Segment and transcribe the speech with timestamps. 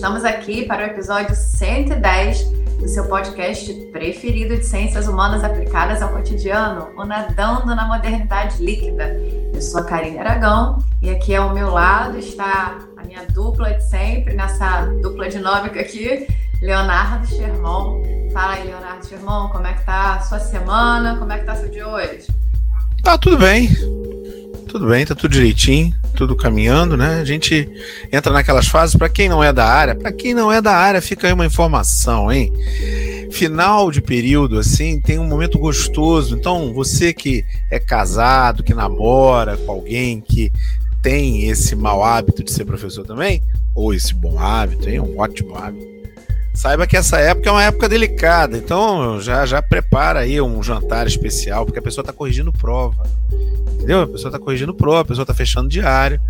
[0.00, 2.44] Estamos aqui para o episódio 110
[2.78, 9.14] do seu podcast preferido de ciências humanas aplicadas ao cotidiano, o Nadando na Modernidade Líquida.
[9.52, 13.84] Eu sou a Karine Aragão e aqui ao meu lado está a minha dupla de
[13.90, 16.26] sempre, nessa dupla dinâmica aqui,
[16.62, 18.30] Leonardo Sherman.
[18.32, 21.18] Fala aí, Leonardo Sherman, como é que tá a sua semana?
[21.18, 22.26] Como é que tá seu dia hoje?
[23.02, 23.68] Tá tudo bem.
[24.70, 27.20] Tudo bem, tá tudo direitinho, tudo caminhando, né?
[27.20, 27.68] A gente
[28.12, 31.02] entra naquelas fases, para quem não é da área, para quem não é da área,
[31.02, 32.52] fica aí uma informação, hein?
[33.32, 36.36] Final de período, assim, tem um momento gostoso.
[36.36, 40.52] Então, você que é casado, que namora com alguém que
[41.02, 43.42] tem esse mau hábito de ser professor também,
[43.74, 45.00] ou esse bom hábito, hein?
[45.00, 45.99] Um ótimo hábito.
[46.60, 51.06] Saiba que essa época é uma época delicada, então já já prepara aí um jantar
[51.06, 53.02] especial, porque a pessoa está corrigindo prova
[53.76, 54.02] Entendeu?
[54.02, 56.20] A pessoa está corrigindo pro, a pessoa está fechando diário.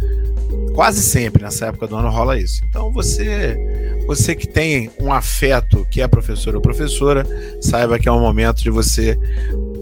[0.72, 2.62] Quase sempre nessa época do ano rola isso.
[2.68, 3.58] Então você,
[4.06, 7.26] você que tem um afeto que é professor ou professora,
[7.60, 9.18] saiba que é um momento de você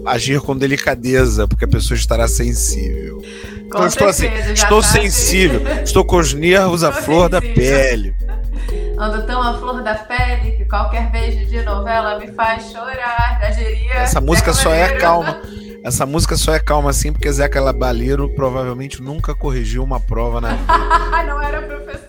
[0.03, 3.17] agir com delicadeza, porque a pessoa estará sensível.
[3.17, 5.83] Com então, estou assim, estou tá sensível, assim.
[5.83, 7.29] estou com os nervos à flor sensível.
[7.29, 8.15] da pele.
[8.99, 13.39] Ando tão à flor da pele que qualquer beijo de novela me faz chorar.
[13.39, 15.41] Da geria, Essa música só é calma.
[15.81, 20.49] Essa música só é calma assim porque Zeca Labaleiro provavelmente nunca corrigiu uma prova na
[20.49, 21.23] vida.
[21.25, 22.07] não era professor.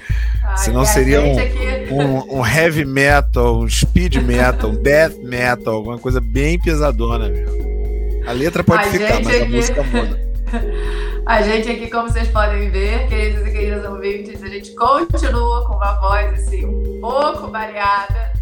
[0.57, 1.95] Senão seria um, aqui...
[1.95, 8.25] um, um, heavy metal, um speed metal, um death metal, alguma coisa bem pesadona, meu.
[8.27, 9.43] A letra pode a ficar, mas aqui...
[9.43, 10.21] a música muda.
[11.31, 15.75] A gente aqui, como vocês podem ver, queridos e queridas ouvintes, a gente continua com
[15.77, 18.33] uma voz assim um pouco variada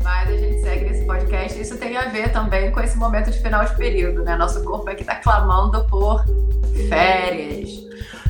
[0.00, 1.60] mas a gente segue nesse podcast.
[1.60, 4.36] Isso tem a ver também com esse momento de final de período, né?
[4.36, 6.24] Nosso corpo aqui tá clamando por
[6.88, 7.68] férias.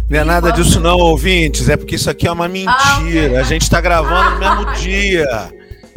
[0.09, 1.69] Não é nada disso não, ouvintes.
[1.69, 3.37] É porque isso aqui é uma mentira.
[3.37, 5.27] Ah, a gente tá gravando no mesmo dia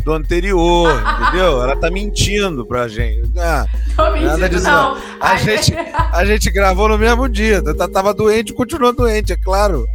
[0.09, 0.89] do anterior,
[1.21, 1.61] entendeu?
[1.61, 3.31] Ela tá mentindo pra gente.
[3.37, 3.65] Ah,
[3.95, 4.95] Tô mentindo, nada disso não.
[4.95, 5.01] não.
[5.21, 5.73] A, gente,
[6.11, 7.61] a gente gravou no mesmo dia.
[7.93, 9.85] Tava doente e continuou doente, é claro.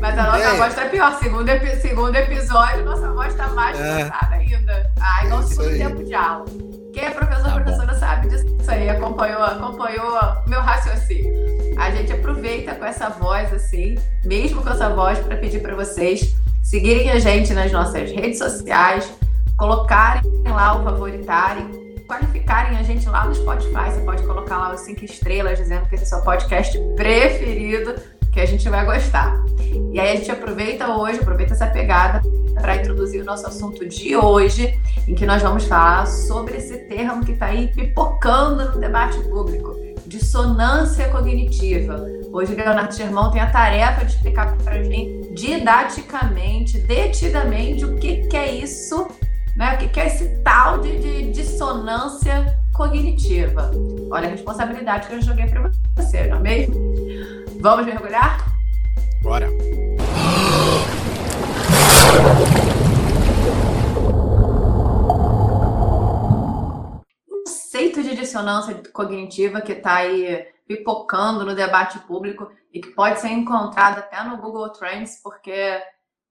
[0.00, 0.56] Mas a nossa é.
[0.56, 1.18] voz tá pior.
[1.18, 1.46] Segundo,
[1.80, 4.04] segundo episódio, nossa voz tá mais é.
[4.04, 4.90] cansada ainda.
[5.00, 6.44] Ai, não é segundo tempo de aula.
[6.92, 7.98] Quem é professor tá professora bom.
[7.98, 11.32] sabe disso aí, acompanhou, acompanhou meu raciocínio.
[11.78, 16.36] A gente aproveita com essa voz assim, mesmo com essa voz, para pedir para vocês
[16.72, 19.06] seguirem a gente nas nossas redes sociais,
[19.58, 21.68] colocarem lá o favoritarem,
[22.08, 23.90] qualificarem a gente lá no Spotify.
[23.90, 27.94] Você pode colocar lá os cinco estrelas dizendo que esse é o seu podcast preferido
[28.32, 29.38] que a gente vai gostar.
[29.92, 32.22] E aí a gente aproveita hoje, aproveita essa pegada
[32.54, 37.22] para introduzir o nosso assunto de hoje, em que nós vamos falar sobre esse termo
[37.22, 39.76] que está aí pipocando no debate público,
[40.12, 42.04] dissonância cognitiva.
[42.30, 48.26] Hoje, Leonardo Germão tem a tarefa de explicar para a gente didaticamente, detidamente, o que,
[48.26, 49.08] que é isso,
[49.56, 49.74] né?
[49.74, 53.70] o que, que é esse tal de, de dissonância cognitiva.
[54.10, 56.74] Olha a responsabilidade que eu joguei para você, não é mesmo?
[57.60, 58.44] Vamos mergulhar?
[59.22, 59.48] Bora!
[67.72, 73.28] Conceito de dissonância cognitiva que está aí pipocando no debate público e que pode ser
[73.28, 75.80] encontrado até no Google Trends, porque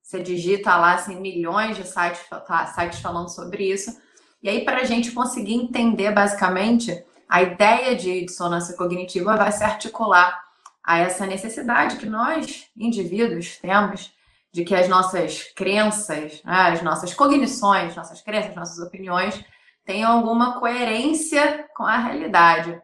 [0.01, 3.97] você digita lá assim, milhões de sites, tá, sites falando sobre isso.
[4.41, 9.63] E aí, para a gente conseguir entender basicamente, a ideia de dissonância cognitiva vai se
[9.63, 10.41] articular
[10.83, 14.11] a essa necessidade que nós, indivíduos, temos
[14.51, 19.41] de que as nossas crenças, né, as nossas cognições, nossas crenças, nossas opiniões
[19.85, 22.79] tenham alguma coerência com a realidade.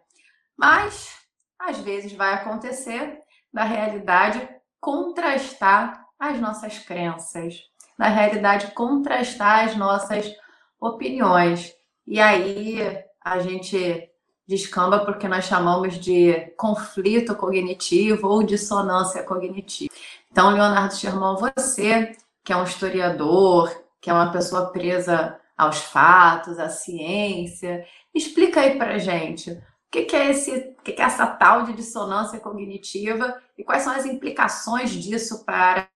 [0.57, 1.13] Mas,
[1.59, 3.19] às vezes, vai acontecer
[3.53, 4.47] da realidade
[4.79, 7.61] contrastar as nossas crenças,
[7.97, 10.33] da realidade contrastar as nossas
[10.79, 11.73] opiniões.
[12.05, 14.09] E aí a gente
[14.47, 19.93] descamba porque nós chamamos de conflito cognitivo ou dissonância cognitiva.
[20.31, 23.69] Então, Leonardo Sherman, você, que é um historiador,
[23.99, 30.15] que é uma pessoa presa aos fatos, à ciência, explica aí para gente o que,
[30.15, 34.91] é esse, o que, é essa tal de dissonância cognitiva e quais são as implicações
[34.91, 35.89] disso para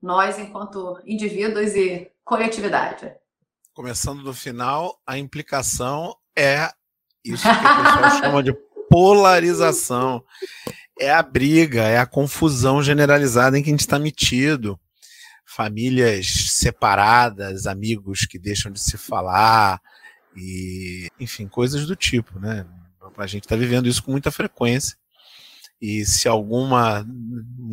[0.00, 3.12] nós enquanto indivíduos e coletividade.
[3.74, 6.70] Começando do final, a implicação é
[7.24, 8.52] isso que o pessoal chama de
[8.88, 10.22] polarização.
[10.98, 14.78] É a briga, é a confusão generalizada em que a gente está metido.
[15.46, 19.80] Famílias separadas, amigos que deixam de se falar,
[20.36, 22.66] e enfim, coisas do tipo, né?
[23.16, 24.96] A gente está vivendo isso com muita frequência.
[25.80, 27.06] E se alguma,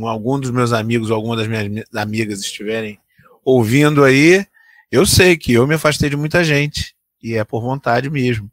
[0.01, 2.99] algum dos meus amigos ou alguma das minhas amigas estiverem
[3.43, 4.45] ouvindo aí,
[4.91, 8.51] eu sei que eu me afastei de muita gente e é por vontade mesmo,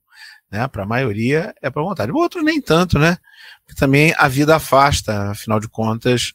[0.50, 0.67] né?
[0.69, 3.19] Para a maioria é por vontade, outros nem tanto, né?
[3.64, 6.32] Porque também a vida afasta, afinal de contas,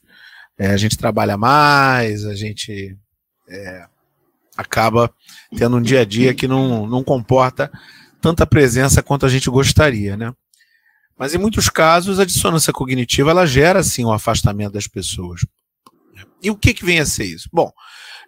[0.58, 2.96] é, a gente trabalha mais, a gente
[3.48, 3.86] é,
[4.56, 5.12] acaba
[5.56, 7.70] tendo um dia a dia que não, não comporta
[8.20, 10.32] tanta presença quanto a gente gostaria, né?
[11.18, 15.40] Mas em muitos casos a dissonância cognitiva ela gera o um afastamento das pessoas.
[16.42, 17.48] E o que, que vem a ser isso?
[17.52, 17.70] Bom,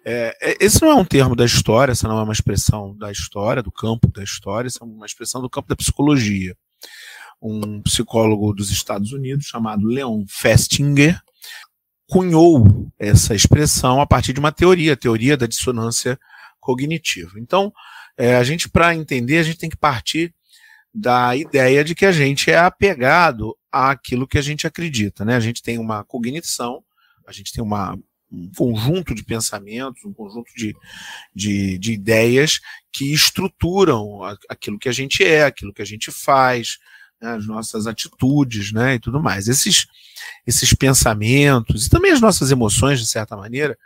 [0.05, 3.11] é, é, esse não é um termo da história, essa não é uma expressão da
[3.11, 6.55] história, do campo da história, essa é uma expressão do campo da psicologia.
[7.41, 11.21] Um psicólogo dos Estados Unidos chamado Leon Festinger
[12.09, 16.19] cunhou essa expressão a partir de uma teoria, a teoria da dissonância
[16.59, 17.39] cognitiva.
[17.39, 17.71] Então,
[18.17, 20.33] é, a gente, para entender, a gente tem que partir
[20.93, 25.23] da ideia de que a gente é apegado àquilo que a gente acredita.
[25.23, 25.35] Né?
[25.35, 26.83] A gente tem uma cognição,
[27.27, 27.95] a gente tem uma,
[28.31, 30.75] um conjunto de pensamentos, um conjunto de,
[31.33, 32.59] de, de ideias
[32.91, 36.79] que estruturam aquilo que a gente é, aquilo que a gente faz,
[37.21, 39.47] as nossas atitudes, né, e tudo mais.
[39.47, 39.87] Esses,
[40.45, 43.77] esses pensamentos e também as nossas emoções, de certa maneira,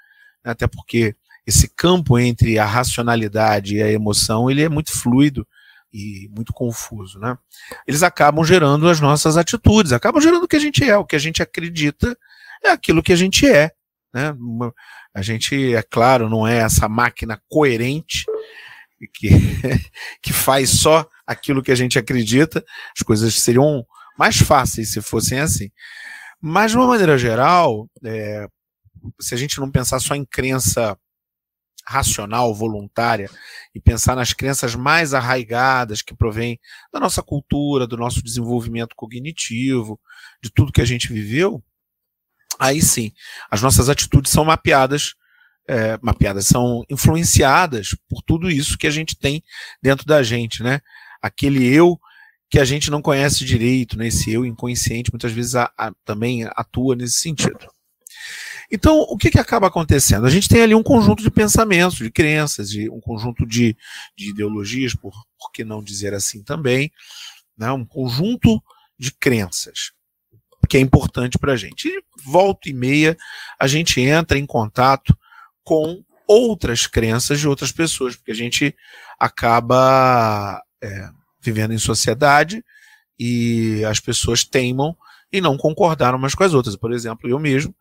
[0.44, 1.16] né, até porque
[1.46, 5.46] esse campo entre a racionalidade e a emoção, ele é muito fluido
[5.92, 7.38] e muito confuso, né?
[7.86, 11.16] Eles acabam gerando as nossas atitudes, acabam gerando o que a gente é, o que
[11.16, 12.18] a gente acredita
[12.64, 13.72] é aquilo que a gente é,
[14.14, 14.34] né?
[15.14, 18.26] A gente, é claro, não é essa máquina coerente
[19.08, 19.30] que,
[20.22, 22.64] que faz só aquilo que a gente acredita,
[22.96, 23.86] as coisas seriam
[24.18, 25.72] mais fáceis se fossem assim.
[26.42, 28.48] Mas, de uma maneira geral, é,
[29.20, 30.98] se a gente não pensar só em crença
[31.86, 33.30] racional, voluntária,
[33.76, 36.60] e pensar nas crenças mais arraigadas que provêm
[36.92, 40.00] da nossa cultura, do nosso desenvolvimento cognitivo,
[40.42, 41.64] de tudo que a gente viveu,
[42.58, 43.12] aí sim,
[43.50, 45.16] as nossas atitudes são mapeadas
[45.68, 49.44] é, mapeadas, são influenciadas por tudo isso que a gente tem
[49.82, 50.82] dentro da gente, né?
[51.22, 52.00] Aquele eu
[52.50, 54.08] que a gente não conhece direito, né?
[54.08, 57.68] Esse eu inconsciente muitas vezes a, a, também atua nesse sentido.
[58.72, 60.26] Então, o que, que acaba acontecendo?
[60.26, 63.78] A gente tem ali um conjunto de pensamentos, de crenças, de um conjunto de,
[64.18, 66.92] de ideologias, por, por que não dizer assim também,
[67.58, 67.72] né?
[67.72, 68.62] um conjunto
[68.98, 69.92] de crenças
[70.68, 71.88] que é importante para a gente.
[71.88, 73.18] E volta e meia
[73.60, 75.16] a gente entra em contato
[75.64, 78.76] com outras crenças de outras pessoas, porque a gente
[79.20, 81.10] acaba é,
[81.42, 82.64] vivendo em sociedade
[83.20, 84.96] e as pessoas teimam
[85.32, 86.76] e não concordaram umas com as outras.
[86.76, 87.74] Por exemplo, eu mesmo,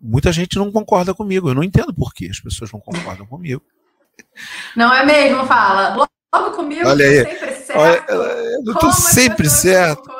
[0.00, 3.62] muita gente não concorda comigo, eu não entendo por que as pessoas não concordam comigo.
[4.76, 6.08] Não é mesmo, fala.
[6.34, 7.24] Logo comigo, Olha aí.
[7.24, 7.78] sempre certo.
[7.78, 8.04] Olha,
[8.66, 10.10] eu estou sempre certo.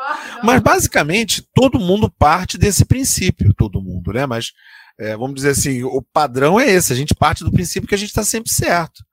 [0.43, 4.27] Mas basicamente todo mundo parte desse princípio, todo mundo, né?
[4.27, 4.53] Mas
[4.99, 7.99] é, vamos dizer assim, o padrão é esse, a gente parte do princípio que a
[7.99, 9.05] gente está sempre certo.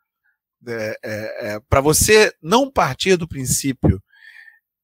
[0.67, 4.01] É, é, é Para você não partir do princípio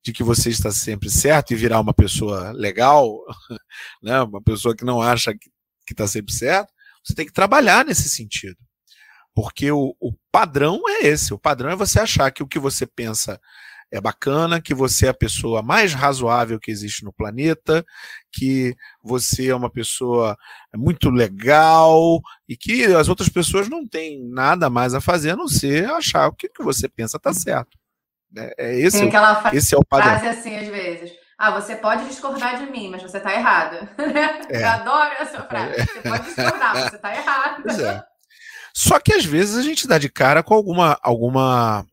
[0.04, 3.10] de que você está sempre certo e virar uma pessoa legal,
[4.02, 5.50] né, uma pessoa que não acha que
[5.92, 6.72] está sempre certo,
[7.04, 8.58] você tem que trabalhar nesse sentido.
[9.34, 12.88] Porque o, o padrão é esse: o padrão é você achar que o que você
[12.88, 13.40] pensa
[13.92, 17.86] é bacana, que você é a pessoa mais razoável que existe no planeta,
[18.32, 20.38] que você é uma pessoa
[20.76, 25.48] muito legal e que as outras pessoas não têm nada mais a fazer a não
[25.48, 27.78] ser achar o que, que você pensa tá certo.
[28.38, 30.20] É, é esse, Tem aquela esse é o padrão.
[30.20, 31.12] frase assim às vezes.
[31.38, 33.88] Ah, você pode discordar de mim, mas você está errado.
[34.50, 34.62] É.
[34.62, 35.86] Eu adoro essa frase.
[35.86, 37.70] Você pode discordar, mas você está errado.
[37.82, 38.04] É.
[38.74, 41.86] Só que às vezes a gente dá de cara com alguma, alguma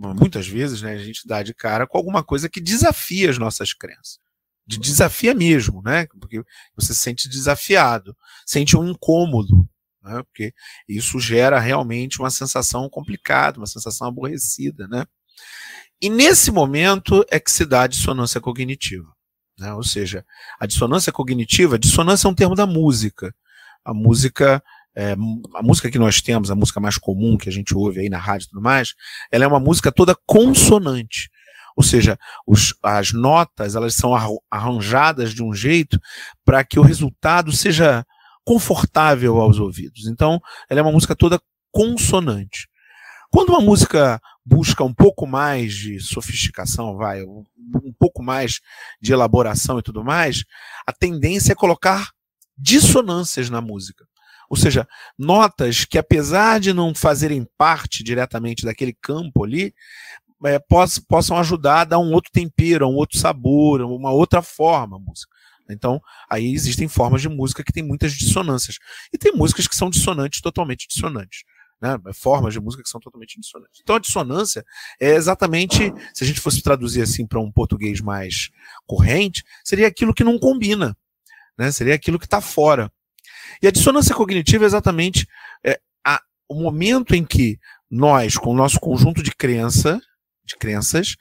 [0.00, 3.72] muitas vezes, né, a gente dá de cara com alguma coisa que desafia as nossas
[3.72, 4.18] crenças.
[4.66, 6.06] De desafia mesmo, né?
[6.20, 6.42] Porque
[6.76, 8.16] você se sente desafiado,
[8.46, 9.68] sente um incômodo,
[10.02, 10.22] né?
[10.22, 10.54] Porque
[10.88, 15.04] isso gera realmente uma sensação complicada, uma sensação aborrecida, né?
[16.00, 19.12] E nesse momento é que se dá a dissonância cognitiva.
[19.58, 19.74] Né?
[19.74, 20.24] Ou seja,
[20.58, 23.34] a dissonância cognitiva, dissonância é um termo da música.
[23.84, 24.62] A música
[24.96, 25.12] é,
[25.54, 28.18] a música que nós temos, a música mais comum que a gente ouve aí na
[28.18, 28.94] rádio e tudo mais,
[29.30, 31.30] ela é uma música toda consonante.
[31.76, 34.12] Ou seja, os, as notas elas são
[34.50, 35.98] arranjadas de um jeito
[36.44, 38.04] para que o resultado seja
[38.44, 40.06] confortável aos ouvidos.
[40.06, 42.68] Então, ela é uma música toda consonante.
[43.30, 47.44] Quando uma música busca um pouco mais de sofisticação, vai, um,
[47.84, 48.60] um pouco mais
[49.00, 50.42] de elaboração e tudo mais,
[50.84, 52.10] a tendência é colocar
[52.58, 54.04] dissonâncias na música.
[54.50, 59.72] Ou seja, notas que, apesar de não fazerem parte diretamente daquele campo ali,
[60.44, 64.98] é, possam, ajudar a dar um outro tempero, um outro sabor, uma outra forma à
[64.98, 65.30] música.
[65.70, 68.78] Então, aí existem formas de música que tem muitas dissonâncias.
[69.12, 71.44] E tem músicas que são dissonantes, totalmente dissonantes.
[71.80, 71.96] Né?
[72.12, 73.80] Formas de música que são totalmente dissonantes.
[73.80, 74.64] Então, a dissonância
[74.98, 78.50] é exatamente, se a gente fosse traduzir assim para um português mais
[78.84, 80.96] corrente, seria aquilo que não combina.
[81.56, 81.70] Né?
[81.70, 82.90] Seria aquilo que está fora.
[83.62, 85.26] E a dissonância cognitiva é exatamente
[85.64, 87.58] é, a, o momento em que
[87.90, 90.00] nós, com o nosso conjunto de crença,
[90.44, 91.16] de crenças,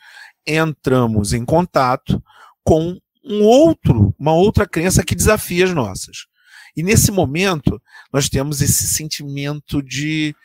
[0.46, 2.22] entramos em contato
[2.64, 6.28] com um outro, uma outra crença que desafia as nossas.
[6.76, 7.82] E nesse momento,
[8.12, 10.36] nós temos esse sentimento de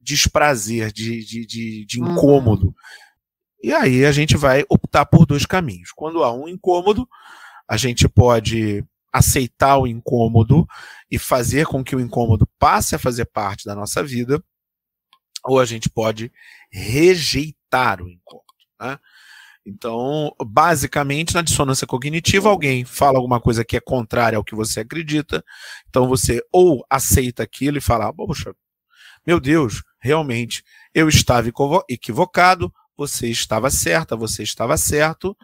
[0.00, 2.12] desprazer, de, de, de, de uhum.
[2.12, 2.74] incômodo.
[3.62, 5.90] E aí a gente vai optar por dois caminhos.
[5.94, 7.08] Quando há um incômodo,
[7.66, 10.66] a gente pode aceitar o incômodo
[11.08, 14.42] e fazer com que o incômodo passe a fazer parte da nossa vida,
[15.44, 16.32] ou a gente pode
[16.68, 18.44] rejeitar o incômodo.
[18.80, 18.98] Né?
[19.64, 24.80] Então, basicamente, na dissonância cognitiva, alguém fala alguma coisa que é contrária ao que você
[24.80, 25.44] acredita,
[25.88, 28.52] então você ou aceita aquilo e fala, poxa,
[29.24, 31.48] meu Deus, realmente, eu estava
[31.88, 35.36] equivocado, você estava certa, você estava certo,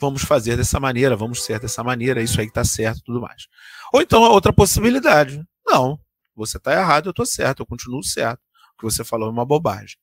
[0.00, 3.46] vamos fazer dessa maneira, vamos ser dessa maneira, isso aí está certo tudo mais.
[3.92, 5.98] Ou então a outra possibilidade, não,
[6.34, 8.40] você está errado, eu estou certo, eu continuo certo,
[8.74, 9.96] o que você falou é uma bobagem.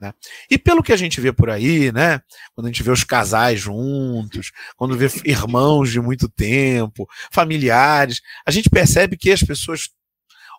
[0.00, 0.12] Né?
[0.48, 2.20] E pelo que a gente vê por aí, né,
[2.54, 8.50] quando a gente vê os casais juntos, quando vê irmãos de muito tempo, familiares, a
[8.50, 9.90] gente percebe que as pessoas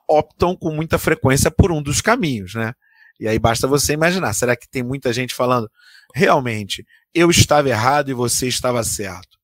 [0.07, 2.73] optam com muita frequência por um dos caminhos, né?
[3.19, 5.69] E aí basta você imaginar, será que tem muita gente falando,
[6.15, 9.37] realmente, eu estava errado e você estava certo?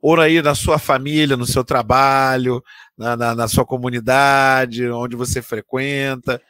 [0.00, 2.62] Ou aí na sua família, no seu trabalho,
[2.96, 6.40] na, na, na sua comunidade, onde você frequenta,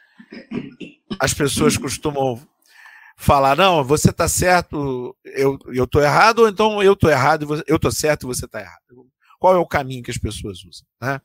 [1.19, 2.39] as pessoas costumam
[3.17, 7.91] falar, não, você está certo, eu, tô errado, ou então eu tô errado, eu tô
[7.91, 8.79] certo e você está errado.
[9.39, 10.85] Qual é o caminho que as pessoas usam?
[11.01, 11.19] Né?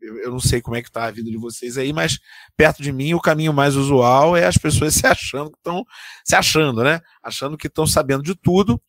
[0.00, 2.18] Eu, eu não sei como é que está a vida de vocês aí, mas
[2.56, 5.84] perto de mim o caminho mais usual é as pessoas se achando que estão
[6.24, 7.00] se achando, né?
[7.22, 8.80] Achando que estão sabendo de tudo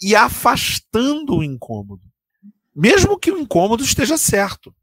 [0.00, 2.02] e afastando o incômodo.
[2.74, 4.74] Mesmo que o incômodo esteja certo.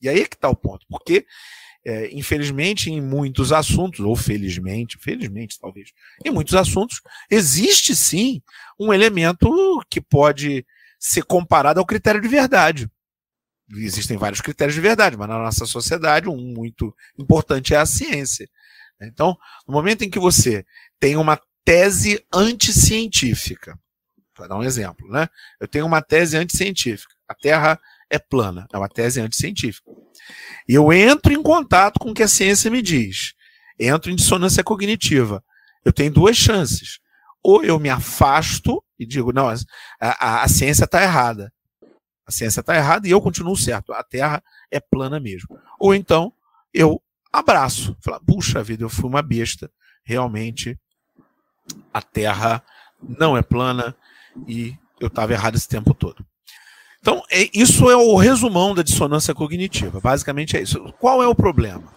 [0.00, 0.86] E aí é que está o ponto.
[0.88, 1.26] Porque
[1.86, 5.90] é, infelizmente, em muitos assuntos, ou felizmente, felizmente talvez,
[6.24, 8.40] em muitos assuntos, existe sim
[8.80, 9.50] um elemento
[9.90, 10.64] que pode
[10.98, 12.88] ser comparado ao critério de verdade.
[13.76, 18.48] Existem vários critérios de verdade, mas na nossa sociedade, um muito importante é a ciência.
[19.00, 20.64] Então, no momento em que você
[21.00, 23.78] tem uma tese anticientífica,
[24.34, 25.28] para dar um exemplo, né?
[25.60, 27.14] Eu tenho uma tese anticientífica.
[27.28, 29.90] A Terra é plana, é uma tese anticientífica.
[30.68, 33.34] E eu entro em contato com o que a ciência me diz.
[33.78, 35.42] Entro em dissonância cognitiva.
[35.84, 36.98] Eu tenho duas chances.
[37.42, 39.54] Ou eu me afasto e digo, não, a,
[40.00, 41.52] a, a ciência está errada.
[42.26, 43.92] A ciência está errada e eu continuo certo.
[43.92, 45.58] A Terra é plana mesmo.
[45.78, 46.32] Ou então
[46.72, 47.02] eu
[47.32, 47.96] abraço.
[48.00, 49.70] Falo, puxa vida, eu fui uma besta.
[50.04, 50.78] Realmente,
[51.92, 52.62] a Terra
[53.02, 53.96] não é plana
[54.46, 56.24] e eu estava errado esse tempo todo.
[57.00, 60.00] Então, é, isso é o resumão da dissonância cognitiva.
[60.00, 60.80] Basicamente é isso.
[60.98, 61.92] Qual é o problema?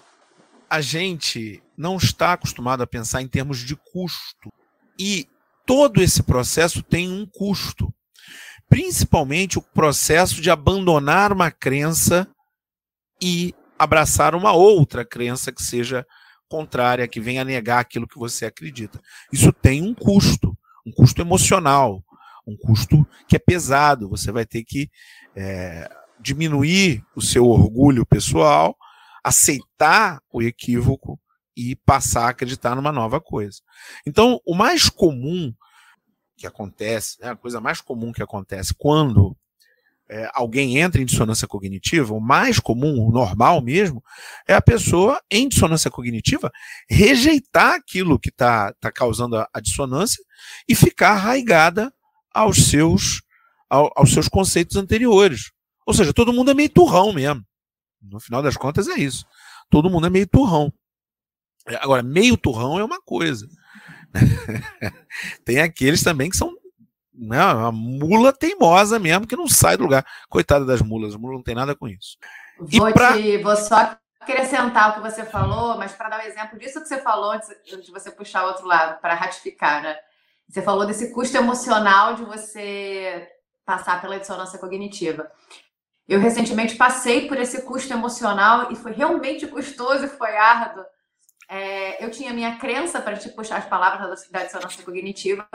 [0.69, 4.51] A gente não está acostumado a pensar em termos de custo.
[4.99, 5.25] E
[5.65, 7.93] todo esse processo tem um custo.
[8.69, 12.27] Principalmente o processo de abandonar uma crença
[13.21, 16.05] e abraçar uma outra crença que seja
[16.49, 18.99] contrária, que venha negar aquilo que você acredita.
[19.31, 22.03] Isso tem um custo, um custo emocional,
[22.47, 24.09] um custo que é pesado.
[24.09, 24.89] Você vai ter que
[25.35, 28.75] é, diminuir o seu orgulho pessoal,
[29.23, 31.19] aceitar o equívoco
[31.55, 33.59] e passar a acreditar numa nova coisa.
[34.05, 35.53] Então, o mais comum
[36.37, 39.35] que acontece, né, a coisa mais comum que acontece quando
[40.09, 44.01] é, alguém entra em dissonância cognitiva, o mais comum, o normal mesmo,
[44.47, 46.51] é a pessoa em dissonância cognitiva
[46.89, 50.23] rejeitar aquilo que está tá causando a, a, dissonância
[50.67, 51.93] e ficar arraigada
[52.33, 53.21] aos seus,
[53.69, 55.51] ao, aos seus conceitos anteriores.
[55.85, 57.43] Ou seja, todo mundo é meio turrão mesmo.
[58.01, 59.25] No final das contas é isso.
[59.69, 60.71] Todo mundo é meio turrão.
[61.81, 63.47] Agora, meio turrão é uma coisa.
[65.43, 66.55] Tem aqueles também que são
[67.13, 70.05] né, uma mula teimosa mesmo, que não sai do lugar.
[70.29, 72.17] Coitada das mulas, a mula não tem nada com isso.
[72.59, 73.13] Vou, pra...
[73.13, 76.87] te, vou só acrescentar o que você falou, mas para dar um exemplo disso que
[76.87, 79.95] você falou, antes de você puxar o outro lado, para ratificar, né?
[80.47, 83.27] Você falou desse custo emocional de você
[83.65, 85.29] passar pela dissonância cognitiva.
[86.07, 90.85] Eu recentemente passei por esse custo emocional e foi realmente custoso e foi árduo.
[91.49, 95.47] É, eu tinha minha crença, para te puxar as palavras da dissonância cognitiva,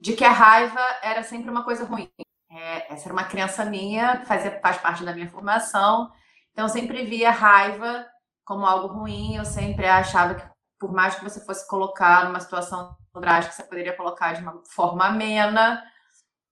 [0.00, 2.08] de que a raiva era sempre uma coisa ruim.
[2.50, 6.10] É, essa era uma crença minha, fazia, faz parte da minha formação.
[6.52, 8.06] Então, eu sempre via raiva
[8.44, 9.36] como algo ruim.
[9.36, 10.42] Eu sempre achava que,
[10.78, 15.06] por mais que você fosse colocar numa situação drástica, você poderia colocar de uma forma
[15.06, 15.82] amena.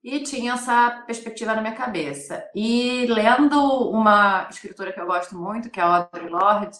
[0.02, 2.48] E tinha essa perspectiva na minha cabeça.
[2.54, 6.78] E lendo uma escritora que eu gosto muito, que é a Audre Lorde,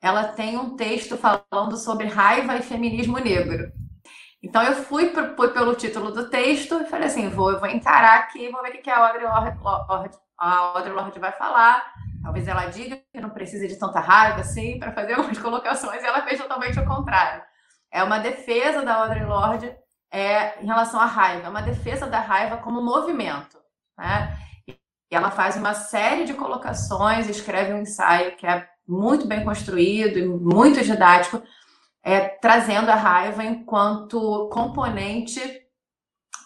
[0.00, 3.70] ela tem um texto falando sobre raiva e feminismo negro.
[4.42, 8.48] Então eu fui, fui pelo título do texto e falei assim, vou, vou encarar aqui,
[8.50, 11.92] vou ver o que a Audre Lorde, Audre Lorde vai falar.
[12.22, 16.02] Talvez ela diga que não precisa de tanta raiva assim para fazer algumas colocações.
[16.02, 17.42] E ela fez totalmente o contrário.
[17.92, 19.76] É uma defesa da Audre Lorde
[20.10, 23.58] é, em relação à raiva, é uma defesa da raiva como movimento.
[23.98, 24.36] Né?
[24.68, 24.76] E
[25.10, 30.26] ela faz uma série de colocações, escreve um ensaio que é muito bem construído e
[30.26, 31.40] muito didático,
[32.02, 35.40] é, trazendo a raiva enquanto componente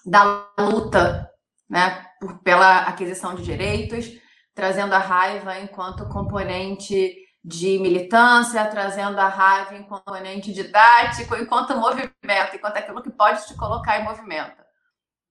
[0.05, 1.31] da luta
[1.69, 4.11] né, por, pela aquisição de direitos,
[4.55, 12.55] trazendo a raiva enquanto componente de militância, trazendo a raiva enquanto componente didático, enquanto movimento,
[12.55, 14.63] enquanto aquilo que pode te colocar em movimento.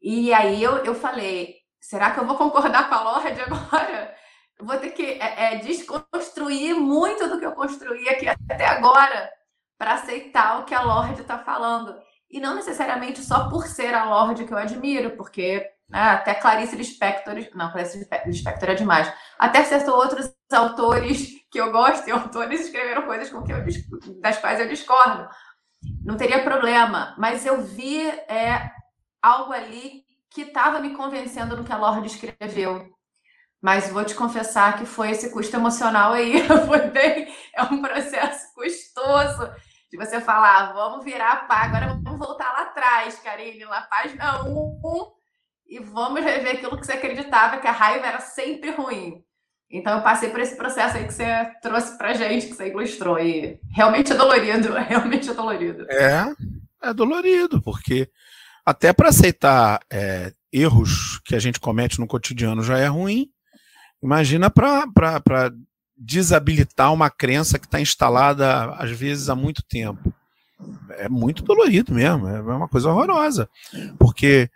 [0.02, 4.23] E aí eu, eu falei, será que eu vou concordar com a Lorde agora?
[4.60, 9.30] Vou ter que é, é, desconstruir muito do que eu construí aqui até agora
[9.78, 11.96] para aceitar o que a Lorde está falando.
[12.30, 16.76] E não necessariamente só por ser a Lorde que eu admiro, porque né, até Clarice
[16.76, 19.12] Lispector, não, Clarice Lispector é demais.
[19.38, 23.64] Até certos outros autores que eu gosto e autores escreveram coisas com que eu,
[24.22, 25.28] das quais eu discordo.
[26.04, 28.72] Não teria problema, mas eu vi é,
[29.22, 32.90] algo ali que estava me convencendo no que a Lorde escreveu.
[33.64, 36.44] Mas vou te confessar que foi esse custo emocional aí.
[36.68, 37.34] foi bem.
[37.56, 39.50] É um processo custoso
[39.90, 44.82] de você falar, vamos virar pá, agora vamos voltar lá atrás, Karine, na página 1,
[45.68, 49.24] e vamos rever aquilo que você acreditava que a raiva era sempre ruim.
[49.70, 51.26] Então eu passei por esse processo aí que você
[51.62, 53.20] trouxe pra gente, que você ilustrou.
[53.20, 55.86] E realmente é dolorido, realmente é dolorido.
[55.90, 56.26] É,
[56.82, 58.10] é dolorido, porque
[58.66, 63.30] até para aceitar é, erros que a gente comete no cotidiano já é ruim.
[64.04, 65.54] Imagina para
[65.98, 70.14] desabilitar uma crença que está instalada, às vezes, há muito tempo.
[70.92, 73.50] É muito dolorido mesmo, é uma coisa horrorosa,
[73.98, 74.50] porque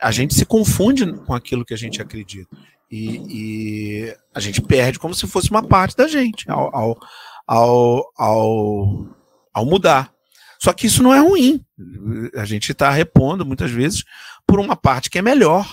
[0.00, 2.56] a gente se confunde com aquilo que a gente acredita.
[2.90, 6.98] E, e a gente perde como se fosse uma parte da gente ao, ao,
[7.46, 9.06] ao, ao,
[9.52, 10.12] ao mudar.
[10.58, 11.64] Só que isso não é ruim.
[12.36, 14.04] A gente está repondo muitas vezes
[14.46, 15.66] por uma parte que é melhor.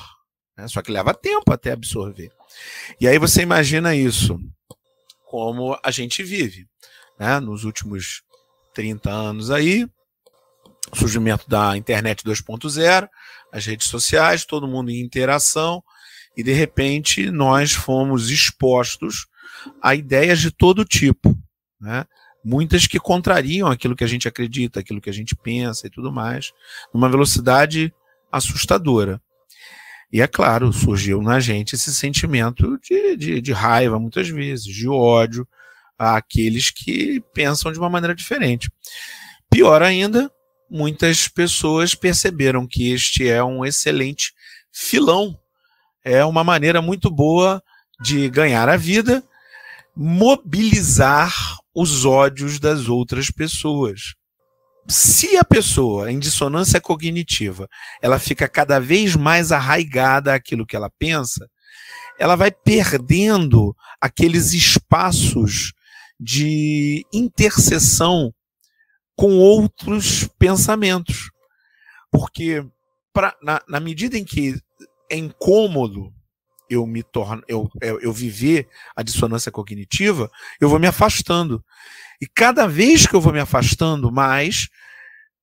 [0.57, 0.67] Né?
[0.67, 2.31] Só que leva tempo até absorver.
[2.99, 4.39] E aí você imagina isso
[5.25, 6.67] como a gente vive.
[7.19, 7.39] Né?
[7.39, 8.23] Nos últimos
[8.73, 9.87] 30 anos aí,
[10.93, 13.07] surgimento da internet 2.0,
[13.51, 15.83] as redes sociais, todo mundo em interação,
[16.35, 19.27] e de repente nós fomos expostos
[19.81, 21.35] a ideias de todo tipo,
[21.81, 22.05] né?
[22.43, 26.11] muitas que contrariam aquilo que a gente acredita, aquilo que a gente pensa e tudo
[26.11, 26.53] mais,
[26.93, 27.93] numa velocidade
[28.31, 29.21] assustadora.
[30.11, 34.87] E é claro, surgiu na gente esse sentimento de, de, de raiva, muitas vezes, de
[34.87, 35.47] ódio
[35.97, 38.71] àqueles que pensam de uma maneira diferente.
[39.49, 40.31] Pior ainda,
[40.69, 44.33] muitas pessoas perceberam que este é um excelente
[44.71, 45.37] filão,
[46.03, 47.61] é uma maneira muito boa
[48.01, 49.23] de ganhar a vida,
[49.95, 51.33] mobilizar
[51.73, 54.16] os ódios das outras pessoas
[54.87, 57.67] se a pessoa em dissonância cognitiva
[58.01, 61.49] ela fica cada vez mais arraigada àquilo que ela pensa,
[62.17, 65.73] ela vai perdendo aqueles espaços
[66.19, 68.33] de interseção
[69.15, 71.29] com outros pensamentos.
[72.11, 72.65] Porque
[73.13, 74.55] pra, na, na medida em que
[75.11, 76.13] é incômodo
[76.69, 81.63] eu me torno, eu, eu, eu viver a dissonância cognitiva, eu vou me afastando.
[82.21, 84.69] E cada vez que eu vou me afastando mais,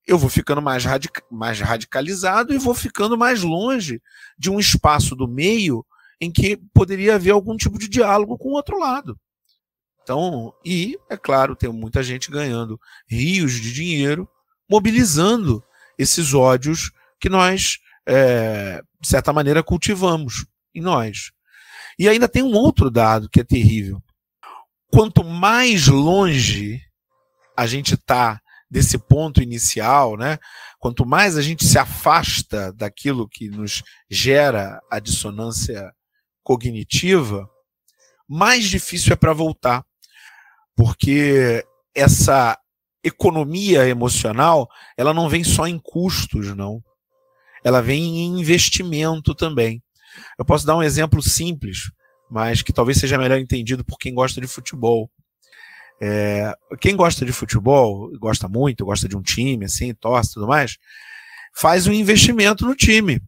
[0.06, 4.02] eu vou ficando mais, radica mais radicalizado e vou ficando mais longe
[4.38, 5.84] de um espaço do meio
[6.20, 9.18] em que poderia haver algum tipo de diálogo com o outro lado.
[10.02, 14.28] Então, e, é claro, tem muita gente ganhando rios de dinheiro,
[14.70, 15.64] mobilizando
[15.98, 21.30] esses ódios que nós, é, de certa maneira, cultivamos em nós.
[21.98, 24.02] E ainda tem um outro dado que é terrível
[24.94, 26.80] quanto mais longe
[27.56, 30.38] a gente está desse ponto inicial, né?
[30.78, 35.92] Quanto mais a gente se afasta daquilo que nos gera a dissonância
[36.44, 37.50] cognitiva,
[38.28, 39.84] mais difícil é para voltar.
[40.76, 42.56] Porque essa
[43.02, 46.80] economia emocional, ela não vem só em custos, não.
[47.64, 49.82] Ela vem em investimento também.
[50.38, 51.90] Eu posso dar um exemplo simples,
[52.30, 55.10] mas que talvez seja melhor entendido por quem gosta de futebol.
[56.00, 60.48] É, quem gosta de futebol, gosta muito, gosta de um time, assim, torce e tudo
[60.48, 60.76] mais,
[61.54, 63.22] faz um investimento no time.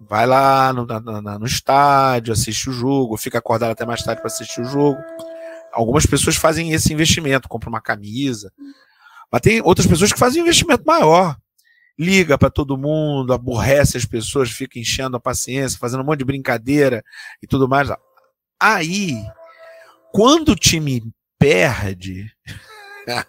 [0.00, 4.28] Vai lá no, no, no estádio, assiste o jogo, fica acordado até mais tarde para
[4.28, 5.00] assistir o jogo.
[5.72, 8.52] Algumas pessoas fazem esse investimento, compram uma camisa.
[9.30, 11.36] Mas tem outras pessoas que fazem um investimento maior.
[11.98, 16.24] Liga para todo mundo, aborrece as pessoas, fica enchendo a paciência, fazendo um monte de
[16.24, 17.02] brincadeira
[17.42, 17.88] e tudo mais.
[18.60, 19.20] Aí,
[20.12, 21.02] quando o time
[21.38, 22.30] perde,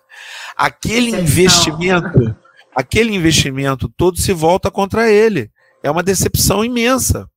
[0.56, 2.36] aquele investimento,
[2.76, 5.52] aquele investimento todo se volta contra ele.
[5.82, 7.30] É uma decepção imensa,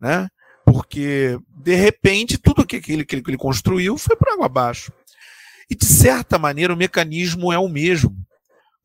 [0.00, 0.28] né?
[0.64, 4.92] Porque de repente tudo que ele, que ele construiu foi para água abaixo.
[5.68, 8.16] E de certa maneira o mecanismo é o mesmo.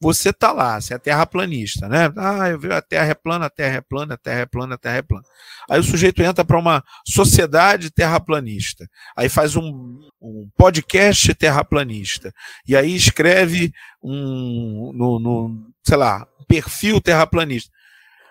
[0.02, 2.12] Você está lá, você é terraplanista, né?
[2.18, 4.74] Ah, eu vi a Terra é plana, a Terra é plana, a Terra é plana,
[4.74, 5.24] a Terra é plana.
[5.70, 8.90] Aí o sujeito entra para uma sociedade terraplanista.
[9.16, 12.34] Aí faz um, um, podcast terraplanista.
[12.68, 17.70] E aí escreve um, no, no, sei lá, perfil terraplanista.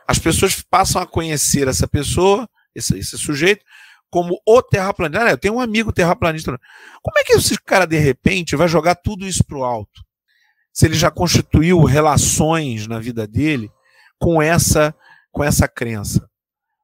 [0.08, 3.64] As pessoas passam a conhecer essa pessoa, esse, esse sujeito,
[4.10, 5.24] como o terraplanista.
[5.24, 6.50] Ah, eu tenho um amigo terraplanista.
[7.00, 10.09] Como é que esse cara, de repente, vai jogar tudo isso para o alto?
[10.72, 13.70] Se ele já constituiu relações na vida dele
[14.18, 14.94] com essa,
[15.32, 16.28] com essa crença.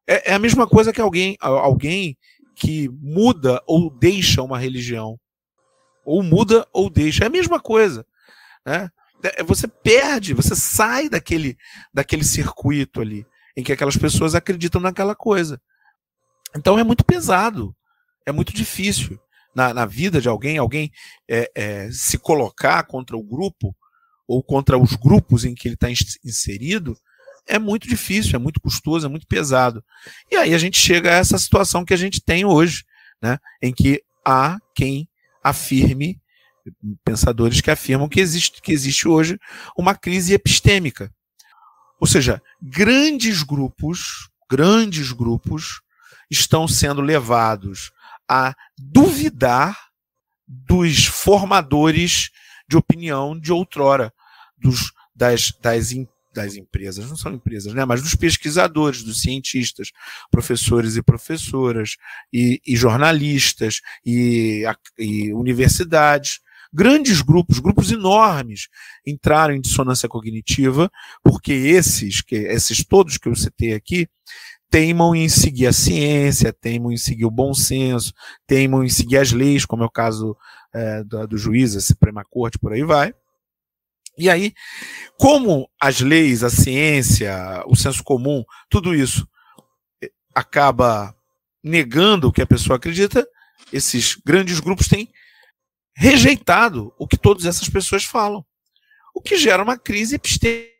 [0.06, 2.16] É, é a mesma coisa que alguém, alguém
[2.54, 5.18] que muda ou deixa uma religião.
[6.04, 7.24] Ou muda ou deixa.
[7.24, 8.06] É a mesma coisa.
[8.64, 8.90] Né?
[9.22, 11.56] É, você perde, você sai daquele,
[11.92, 15.60] daquele circuito ali, em que aquelas pessoas acreditam naquela coisa.
[16.56, 17.74] Então é muito pesado,
[18.24, 19.20] é muito difícil
[19.56, 20.92] na, na vida de alguém, alguém
[21.26, 23.74] é, é, se colocar contra o grupo
[24.28, 26.94] ou contra os grupos em que ele está inserido,
[27.48, 29.82] é muito difícil, é muito custoso, é muito pesado.
[30.30, 32.84] E aí a gente chega a essa situação que a gente tem hoje,
[33.22, 35.08] né, em que há quem
[35.42, 36.20] afirme,
[37.02, 39.38] pensadores que afirmam que existe, que existe hoje
[39.74, 41.10] uma crise epistêmica.
[41.98, 45.80] Ou seja, grandes grupos, grandes grupos
[46.30, 47.90] estão sendo levados
[48.28, 49.76] a duvidar
[50.46, 52.30] dos formadores
[52.68, 54.12] de opinião de outrora,
[54.56, 55.92] dos, das, das,
[56.32, 59.90] das empresas, não são empresas, né, mas dos pesquisadores, dos cientistas,
[60.30, 61.96] professores e professoras,
[62.32, 64.64] e, e jornalistas, e,
[64.98, 66.40] e universidades.
[66.72, 68.68] Grandes grupos, grupos enormes,
[69.06, 70.90] entraram em dissonância cognitiva,
[71.22, 74.08] porque esses, que, esses todos que eu citei aqui,
[74.70, 78.12] teimam em seguir a ciência, teimam em seguir o bom senso,
[78.46, 80.36] teimam em seguir as leis, como é o caso
[80.74, 83.14] é, do, do juiz, a Suprema Corte, por aí vai.
[84.18, 84.54] E aí,
[85.18, 89.28] como as leis, a ciência, o senso comum, tudo isso
[90.02, 91.14] eh, acaba
[91.62, 93.26] negando o que a pessoa acredita,
[93.70, 95.10] esses grandes grupos têm
[95.94, 98.44] rejeitado o que todas essas pessoas falam.
[99.14, 100.75] O que gera uma crise epistêmica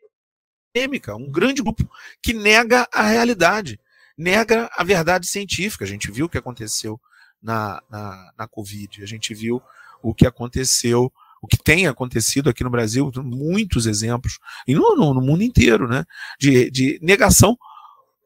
[0.77, 1.89] acadêmica, um grande grupo
[2.21, 3.79] que nega a realidade,
[4.17, 5.83] nega a verdade científica.
[5.83, 6.99] A gente viu o que aconteceu
[7.41, 9.61] na, na, na Covid, a gente viu
[10.01, 11.11] o que aconteceu,
[11.41, 15.87] o que tem acontecido aqui no Brasil, muitos exemplos, e no, no, no mundo inteiro,
[15.87, 16.05] né,
[16.39, 17.57] de, de negação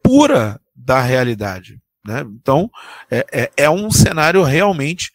[0.03, 1.79] pura da realidade.
[2.05, 2.21] Né?
[2.21, 2.69] Então,
[3.09, 5.11] é, é, é um cenário realmente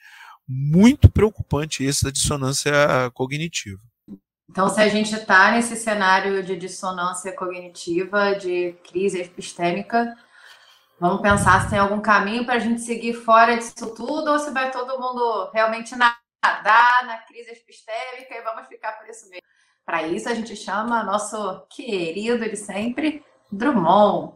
[0.49, 2.72] muito preocupante esse da dissonância
[3.12, 3.81] cognitiva.
[4.49, 10.17] Então, se a gente está nesse cenário de dissonância cognitiva, de crise epistêmica,
[11.01, 14.51] vamos pensar se tem algum caminho para a gente seguir fora disso tudo ou se
[14.53, 19.43] vai todo mundo realmente nadar na crise epistêmica e vamos ficar por isso mesmo.
[19.85, 24.33] Para isso, a gente chama nosso querido de sempre, Drummond.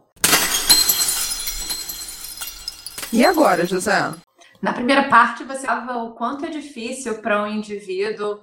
[3.13, 4.13] E agora, José?
[4.61, 8.39] Na primeira parte, você falava o quanto é difícil para um indivíduo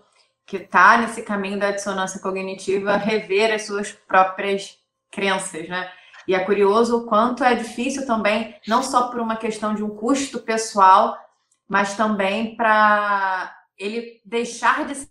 [0.49, 4.79] que está nesse caminho da dissonância cognitiva rever as suas próprias
[5.11, 5.93] crenças, né?
[6.27, 9.91] E é curioso o quanto é difícil também, não só por uma questão de um
[9.91, 11.19] custo pessoal,
[11.69, 15.09] mas também para ele deixar de ser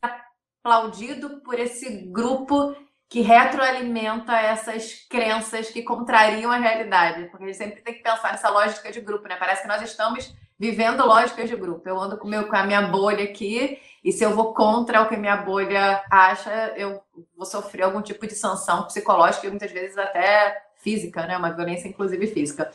[0.59, 2.75] aplaudido por esse grupo
[3.07, 7.25] que retroalimenta essas crenças que contrariam a realidade.
[7.29, 9.35] Porque a gente sempre tem que pensar nessa lógica de grupo, né?
[9.37, 11.87] Parece que nós estamos vivendo lógicas de grupo.
[11.87, 15.07] Eu ando com, meu, com a minha bolha aqui, e se eu vou contra o
[15.07, 17.01] que minha bolha acha, eu
[17.35, 21.37] vou sofrer algum tipo de sanção psicológica e muitas vezes até física, né?
[21.37, 22.71] Uma violência, inclusive física.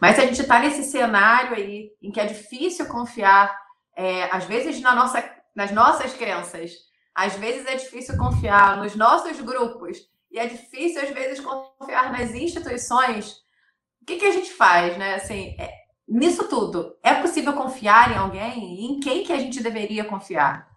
[0.00, 3.56] Mas se a gente está nesse cenário aí em que é difícil confiar,
[3.94, 6.72] é, às vezes na nossa, nas nossas crenças,
[7.14, 12.34] às vezes é difícil confiar nos nossos grupos, e é difícil, às vezes, confiar nas
[12.34, 13.42] instituições
[14.00, 15.14] o que, que a gente faz, né?
[15.14, 15.70] Assim, é,
[16.12, 18.84] nisso tudo, é possível confiar em alguém?
[18.84, 20.68] Em quem que a gente deveria confiar?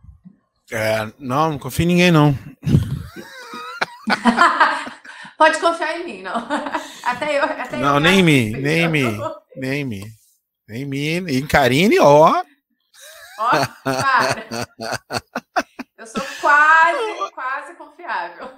[0.72, 2.34] É, não, não confio em ninguém, não.
[5.38, 6.34] Pode confiar em mim, não.
[7.04, 7.44] Até eu.
[7.44, 9.20] Até não, eu nem em mim, nem em mim,
[9.56, 10.06] nem em mim.
[10.68, 11.32] Nem em mim.
[11.32, 12.42] Em Karine, ó.
[13.38, 13.52] Ó,
[13.84, 14.48] para.
[15.98, 18.50] Eu sou quase, quase confiável.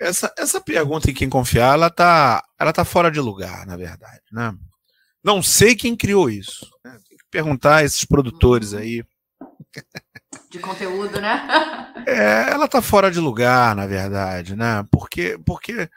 [0.00, 4.22] Essa, essa pergunta em quem confiar, ela tá, ela tá fora de lugar, na verdade,
[4.32, 4.54] né?
[5.22, 6.68] Não sei quem criou isso.
[6.84, 6.98] Né?
[7.08, 9.04] Tem que perguntar a esses produtores aí.
[10.50, 11.92] De conteúdo, né?
[12.06, 14.86] É, ela tá fora de lugar, na verdade, né?
[14.90, 15.88] Porque, porque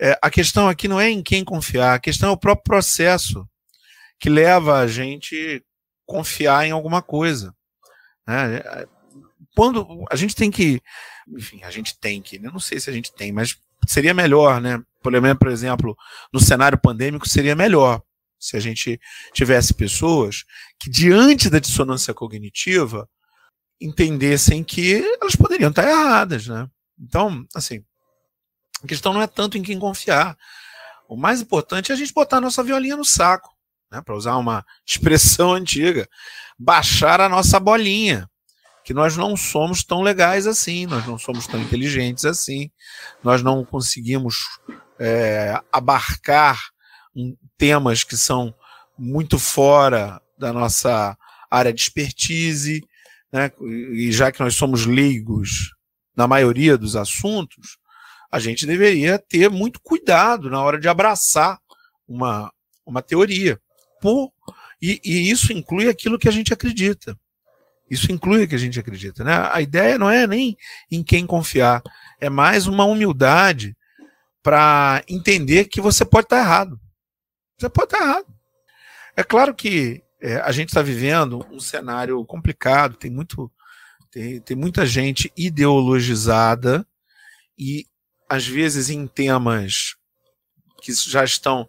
[0.00, 3.48] é, a questão aqui não é em quem confiar, a questão é o próprio processo
[4.18, 5.64] que leva a gente
[6.04, 7.54] confiar em alguma coisa.
[8.26, 8.62] Né?
[9.54, 10.80] Quando a gente tem que,
[11.28, 13.56] enfim, a gente tem que, eu não sei se a gente tem, mas
[13.86, 14.82] seria melhor, né?
[15.00, 15.96] Por exemplo,
[16.32, 18.02] no cenário pandêmico seria melhor
[18.42, 19.00] se a gente
[19.32, 20.44] tivesse pessoas
[20.80, 23.08] que diante da dissonância cognitiva
[23.80, 26.68] entendessem que elas poderiam estar erradas, né?
[26.98, 27.84] Então, assim,
[28.82, 30.36] a questão não é tanto em quem confiar.
[31.08, 33.56] O mais importante é a gente botar a nossa violinha no saco,
[33.90, 34.02] né?
[34.02, 36.08] Para usar uma expressão antiga,
[36.58, 38.28] baixar a nossa bolinha,
[38.84, 42.72] que nós não somos tão legais assim, nós não somos tão inteligentes assim,
[43.22, 44.36] nós não conseguimos
[44.98, 46.60] é, abarcar
[47.14, 48.52] um, temas que são
[48.98, 51.16] muito fora da nossa
[51.48, 52.82] área de expertise,
[53.32, 53.52] né?
[53.60, 55.72] e já que nós somos leigos
[56.16, 57.78] na maioria dos assuntos,
[58.32, 61.56] a gente deveria ter muito cuidado na hora de abraçar
[62.08, 62.52] uma,
[62.84, 63.60] uma teoria.
[64.00, 64.32] Por,
[64.82, 67.16] e, e isso inclui aquilo que a gente acredita.
[67.88, 69.22] Isso inclui o que a gente acredita.
[69.22, 69.34] Né?
[69.52, 70.56] A ideia não é nem
[70.90, 71.80] em quem confiar,
[72.20, 73.76] é mais uma humildade
[74.42, 76.81] para entender que você pode estar errado.
[77.58, 78.26] Você pode estar errado.
[79.16, 83.50] É claro que é, a gente está vivendo um cenário complicado, tem, muito,
[84.10, 86.86] tem, tem muita gente ideologizada
[87.58, 87.86] e,
[88.28, 89.96] às vezes, em temas
[90.80, 91.68] que já estão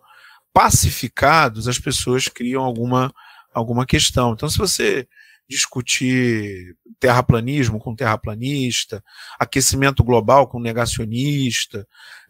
[0.53, 3.13] pacificados, as pessoas criam alguma,
[3.53, 4.33] alguma questão.
[4.33, 5.07] Então, se você
[5.49, 9.03] discutir terraplanismo com terraplanista,
[9.39, 11.87] aquecimento global com negacionista,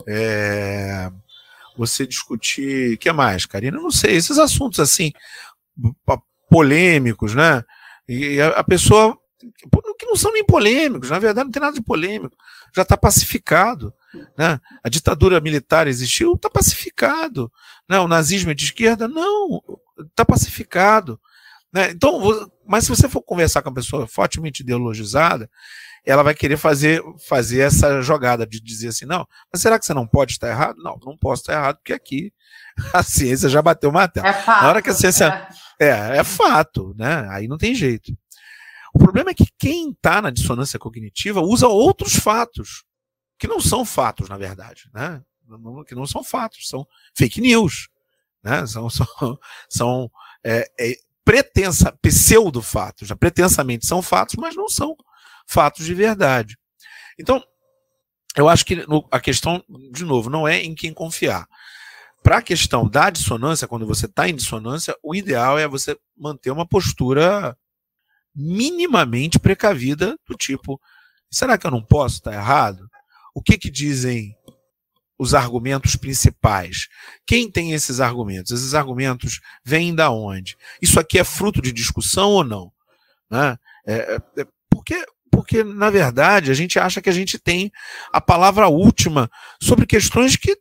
[0.07, 1.11] é,
[1.77, 2.93] você discutir.
[2.93, 3.77] O que mais, Karina?
[3.77, 5.11] Não sei, esses assuntos assim,
[6.49, 7.63] polêmicos, né?
[8.07, 9.17] E a, pessoa.
[9.97, 12.35] que não são nem polêmicos, na verdade não tem nada de polêmico,
[12.75, 13.93] já está pacificado.
[14.37, 14.59] Né?
[14.83, 17.51] A ditadura militar existiu, está pacificado.
[17.89, 17.99] Né?
[17.99, 19.07] O nazismo é de esquerda?
[19.07, 19.61] Não,
[19.99, 21.19] está pacificado.
[21.71, 21.91] Né?
[21.91, 25.49] Então, mas se você for conversar com uma pessoa fortemente ideologizada,
[26.05, 29.93] ela vai querer fazer, fazer essa jogada de dizer assim, não, mas será que você
[29.93, 30.77] não pode estar errado?
[30.83, 32.33] Não, não posso estar errado, porque aqui
[32.93, 34.27] a ciência já bateu uma tela.
[34.27, 35.47] É fato, Na hora que a ciência.
[35.79, 35.87] É.
[35.87, 37.27] é, é fato, né?
[37.29, 38.15] Aí não tem jeito.
[38.93, 42.83] O problema é que quem está na dissonância cognitiva usa outros fatos,
[43.39, 45.21] que não são fatos, na verdade, né?
[45.87, 47.89] Que não são fatos, são fake news.
[48.43, 48.65] Né?
[48.67, 50.11] São, são, são
[50.43, 53.09] é, é, pretensa, pseudo-fatos.
[53.09, 53.15] Né?
[53.15, 54.95] Pretensamente são fatos, mas não são
[55.47, 56.57] fatos de verdade.
[57.19, 57.43] Então,
[58.35, 61.47] eu acho que a questão, de novo, não é em quem confiar.
[62.23, 66.51] Para a questão da dissonância, quando você está em dissonância, o ideal é você manter
[66.51, 67.55] uma postura
[68.33, 70.79] minimamente precavida, do tipo:
[71.29, 72.87] será que eu não posso estar errado?
[73.35, 74.35] O que, que dizem
[75.17, 76.87] os argumentos principais?
[77.25, 78.51] Quem tem esses argumentos?
[78.51, 80.57] Esses argumentos vêm da onde?
[80.81, 82.71] Isso aqui é fruto de discussão ou não?
[83.29, 83.57] Né?
[83.85, 87.71] É, é, é porque porque, na verdade, a gente acha que a gente tem
[88.11, 90.55] a palavra última sobre questões que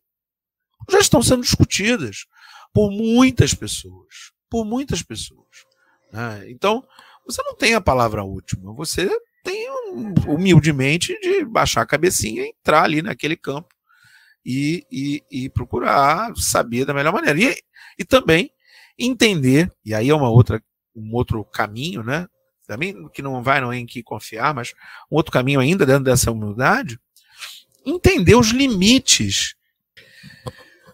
[0.91, 2.25] já estão sendo discutidas
[2.73, 4.33] por muitas pessoas.
[4.49, 5.47] Por muitas pessoas.
[6.11, 6.51] Né?
[6.51, 6.83] Então,
[7.27, 9.11] você não tem a palavra última, você
[9.45, 9.69] tem
[10.27, 13.72] humildemente de baixar a cabecinha e entrar ali naquele campo
[14.45, 17.39] e, e, e procurar saber da melhor maneira.
[17.41, 17.57] E,
[17.99, 18.51] e também
[18.99, 20.63] entender, e aí é uma outra,
[20.95, 22.27] um outro caminho, né?
[22.67, 24.73] também que não vai não é em que confiar, mas
[25.11, 26.99] um outro caminho ainda dentro dessa humildade,
[27.85, 29.55] entender os limites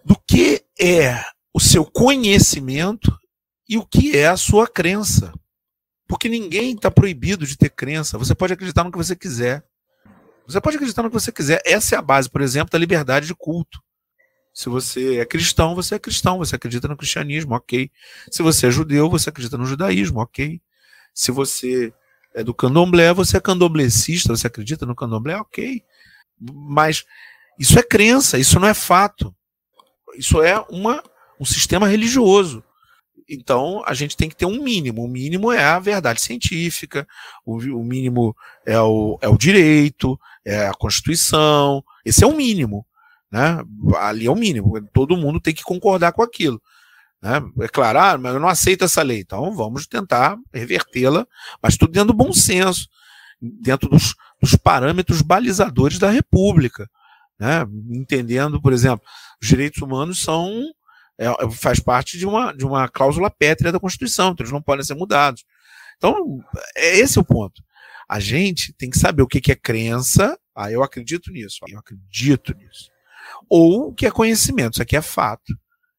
[0.04, 3.16] do que é o seu conhecimento
[3.68, 5.32] e o que é a sua crença.
[6.06, 8.16] Porque ninguém está proibido de ter crença.
[8.16, 9.62] Você pode acreditar no que você quiser.
[10.48, 11.60] Você pode acreditar no que você quiser.
[11.66, 13.82] Essa é a base, por exemplo, da liberdade de culto.
[14.54, 17.90] Se você é cristão, você é cristão, você acredita no cristianismo, ok.
[18.30, 20.60] Se você é judeu, você acredita no judaísmo, ok.
[21.12, 21.92] Se você
[22.34, 25.84] é do candomblé, você é candomblecista, você acredita no candomblé, ok.
[26.40, 27.04] Mas
[27.58, 29.34] isso é crença, isso não é fato.
[30.16, 31.04] Isso é uma,
[31.38, 32.64] um sistema religioso.
[33.28, 35.04] Então, a gente tem que ter um mínimo.
[35.04, 37.06] O mínimo é a verdade científica,
[37.44, 41.84] o, o mínimo é o, é o direito, é a Constituição.
[42.04, 42.86] Esse é o mínimo.
[43.30, 43.62] Né?
[43.98, 44.80] Ali é o mínimo.
[44.92, 46.60] Todo mundo tem que concordar com aquilo.
[47.20, 47.42] Né?
[47.60, 49.20] É claro, ah, mas eu não aceito essa lei.
[49.20, 51.26] Então, vamos tentar revertê-la,
[51.62, 52.88] mas tudo dentro do bom senso,
[53.40, 56.88] dentro dos, dos parâmetros balizadores da República.
[57.38, 57.66] Né?
[57.90, 59.06] Entendendo, por exemplo,
[59.40, 60.50] os direitos humanos são
[61.18, 64.62] é, é, faz parte de uma, de uma cláusula pétrea da Constituição, então eles não
[64.62, 65.44] podem ser mudados.
[65.96, 66.40] Então,
[66.76, 67.62] é esse o ponto.
[68.08, 70.38] A gente tem que saber o que, que é crença.
[70.54, 71.58] Ah, eu acredito nisso.
[71.68, 72.90] Eu acredito nisso.
[73.50, 74.74] Ou o que é conhecimento.
[74.74, 75.58] Isso aqui é fato.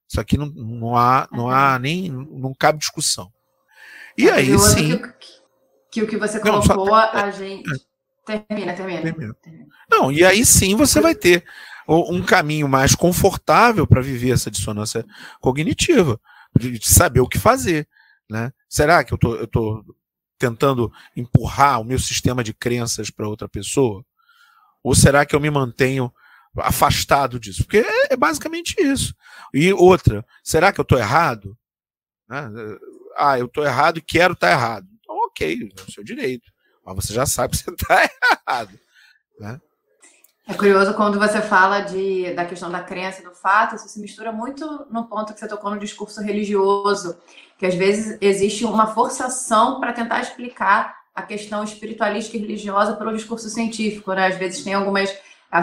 [0.09, 2.09] Isso aqui não, não há, não há nem.
[2.09, 3.31] não cabe discussão.
[4.17, 4.97] E é, aí sim.
[4.97, 5.13] Que,
[5.91, 7.69] que, o que você colocou, não, a gente.
[8.25, 9.35] Termina, termina, termina.
[9.89, 11.43] Não, e aí sim você vai ter
[11.89, 15.05] um caminho mais confortável para viver essa dissonância
[15.41, 16.19] cognitiva,
[16.57, 17.87] de saber o que fazer.
[18.29, 18.53] Né?
[18.67, 19.95] Será que eu tô, estou tô
[20.37, 24.05] tentando empurrar o meu sistema de crenças para outra pessoa?
[24.83, 26.13] Ou será que eu me mantenho
[26.57, 27.63] afastado disso?
[27.63, 29.13] Porque é, é basicamente isso.
[29.53, 31.57] E outra, será que eu estou errado?
[32.29, 32.49] Né?
[33.17, 34.87] Ah, eu estou errado e quero estar tá errado.
[34.99, 36.51] Então, ok, é o seu direito.
[36.85, 38.03] Mas você já sabe que você está
[38.47, 38.79] errado.
[39.39, 39.59] Né?
[40.49, 43.99] É curioso quando você fala de, da questão da crença e do fato, isso se
[43.99, 47.15] mistura muito no ponto que você tocou no discurso religioso,
[47.55, 53.13] que às vezes existe uma forçação para tentar explicar a questão espiritualística e religiosa pelo
[53.15, 54.25] discurso científico, né?
[54.25, 55.15] Às vezes tem algumas,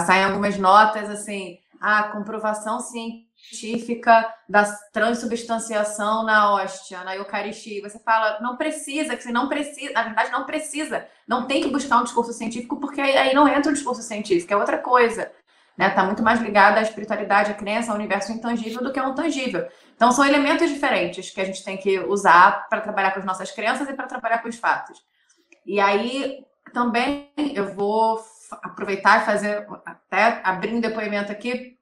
[0.07, 7.83] saem algumas notas assim, a ah, comprovação científica científica da transubstanciação na hóstia, na Eucaristia.
[7.83, 11.07] Você fala, não precisa, que você não precisa, na verdade, não precisa.
[11.27, 14.57] Não tem que buscar um discurso científico, porque aí não entra o discurso científico, é
[14.57, 15.31] outra coisa.
[15.77, 15.91] Né?
[15.91, 19.67] Tá muito mais ligado à espiritualidade, à crença, ao universo intangível do que ao tangível.
[19.95, 23.51] Então, são elementos diferentes que a gente tem que usar para trabalhar com as nossas
[23.51, 25.03] crenças e para trabalhar com os fatos.
[25.67, 28.25] E aí, também, eu vou
[28.63, 31.76] aproveitar e fazer, até abrir um depoimento aqui,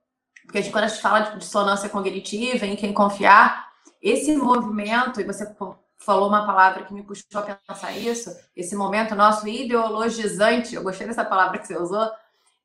[0.45, 3.69] porque a gente, quando a gente fala de dissonância cognitiva, em quem confiar,
[4.01, 5.55] esse movimento, e você
[5.99, 11.07] falou uma palavra que me puxou a pensar isso, esse momento nosso ideologizante, eu gostei
[11.07, 12.09] dessa palavra que você usou,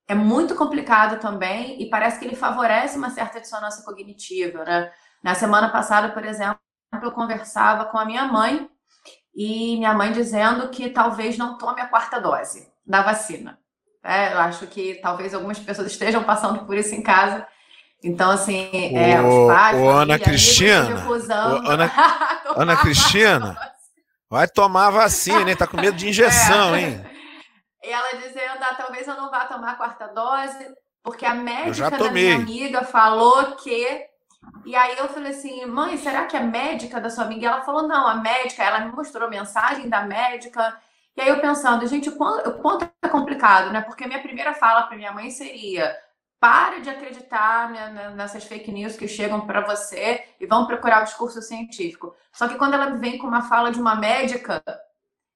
[0.07, 4.91] é muito complicado também e parece que ele favorece uma certa dissonância cognitiva, né?
[5.23, 6.59] Na semana passada, por exemplo,
[7.01, 8.69] eu conversava com a minha mãe
[9.35, 13.59] e minha mãe dizendo que talvez não tome a quarta dose da vacina.
[14.03, 17.45] É, eu acho que talvez algumas pessoas estejam passando por isso em casa
[18.03, 19.77] então, assim, é, o, os pais.
[19.77, 21.05] Ana Cristina.
[21.07, 21.91] O Ana,
[22.55, 23.57] Ana Cristina.
[24.29, 25.55] Vai tomar vacina, hein?
[25.55, 26.81] Tá com medo de injeção, é.
[26.81, 27.05] hein?
[27.81, 30.67] E ela dizendo, ah, talvez eu não vá tomar a quarta dose,
[31.01, 34.05] porque a médica da minha amiga falou que.
[34.65, 37.41] E aí eu falei assim, mãe, será que a médica da sua amiga?
[37.41, 40.77] E ela falou, não, a médica, ela me mostrou a mensagem da médica.
[41.15, 43.79] E aí eu pensando, gente, o quanto, o quanto é complicado, né?
[43.79, 45.95] Porque a minha primeira fala para minha mãe seria
[46.39, 47.69] Pare de acreditar
[48.15, 52.15] nessas fake news que chegam para você e vão procurar o discurso científico.
[52.31, 54.63] Só que quando ela vem com uma fala de uma médica,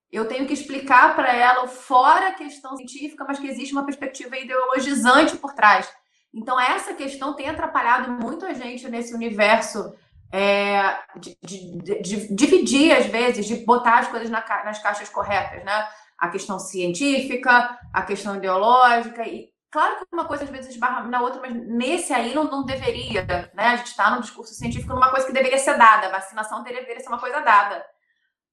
[0.09, 4.37] eu tenho que explicar para ela, fora a questão científica, mas que existe uma perspectiva
[4.37, 5.91] ideologizante por trás.
[6.33, 9.93] Então, essa questão tem atrapalhado muito a gente nesse universo
[10.31, 15.09] é, de, de, de, de, dividir, às vezes, de botar as coisas na, nas caixas
[15.09, 15.87] corretas, né?
[16.17, 21.19] A questão científica, a questão ideológica, e Claro que uma coisa às vezes esbarra na
[21.19, 23.69] outra, mas nesse aí não, não deveria, né?
[23.69, 26.99] A gente está no discurso científico numa coisa que deveria ser dada, a vacinação deveria
[26.99, 27.83] ser uma coisa dada,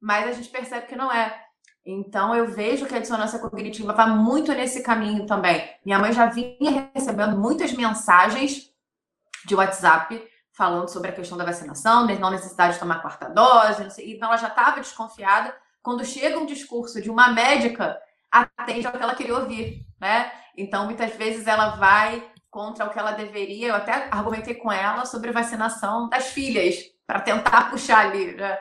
[0.00, 1.38] mas a gente percebe que não é.
[1.84, 5.70] Então eu vejo que a dissonância cognitiva vai muito nesse caminho também.
[5.84, 8.70] Minha mãe já vinha recebendo muitas mensagens
[9.44, 14.14] de WhatsApp falando sobre a questão da vacinação, não necessidade de tomar quarta dose, sei,
[14.14, 15.54] então ela já estava desconfiada.
[15.82, 20.32] Quando chega um discurso de uma médica, atende ao que ela queria ouvir, né?
[20.60, 23.68] Então, muitas vezes ela vai contra o que ela deveria.
[23.68, 28.58] Eu até argumentei com ela sobre vacinação das filhas, para tentar puxar ali, né?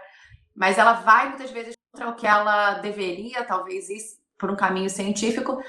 [0.55, 4.89] Mas ela vai muitas vezes contra o que ela deveria, talvez isso por um caminho
[4.89, 5.61] científico,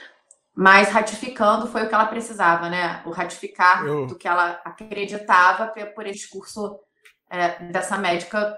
[0.55, 3.03] mas ratificando foi o que ela precisava, né?
[3.05, 4.07] O ratificar eu...
[4.07, 6.79] do que ela acreditava por esse discurso
[7.31, 8.57] é, dessa médica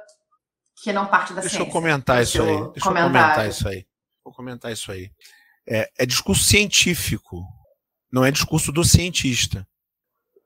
[0.83, 1.69] que não parte da Deixa ciência.
[1.69, 2.49] Eu comentar isso aí.
[2.73, 3.87] Deixa eu comentar isso aí.
[4.25, 5.11] Vou comentar isso aí.
[5.69, 7.47] É, é discurso científico,
[8.13, 9.67] não é discurso do cientista.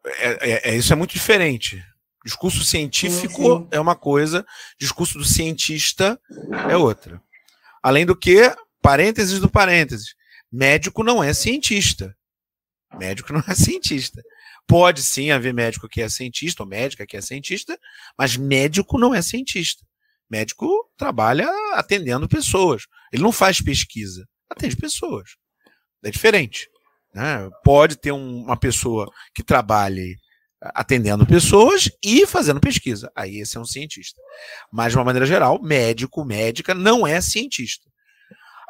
[0.04, 1.82] É, é, é isso é muito diferente.
[2.24, 3.68] Discurso científico sim, sim.
[3.70, 4.46] é uma coisa,
[4.78, 6.20] discurso do cientista
[6.68, 7.20] é outra.
[7.82, 10.14] Além do que, parênteses do parênteses,
[10.50, 12.16] médico não é cientista.
[12.98, 14.22] Médico não é cientista.
[14.66, 17.78] Pode sim haver médico que é cientista, ou médica que é cientista,
[18.18, 19.84] mas médico não é cientista.
[20.28, 22.86] Médico trabalha atendendo pessoas.
[23.12, 25.36] Ele não faz pesquisa, atende pessoas.
[26.04, 26.68] É diferente.
[27.16, 27.48] Né?
[27.64, 30.18] Pode ter um, uma pessoa que trabalhe
[30.60, 33.10] atendendo pessoas e fazendo pesquisa.
[33.16, 34.20] Aí esse é um cientista.
[34.70, 37.88] Mas, de uma maneira geral, médico, médica não é cientista.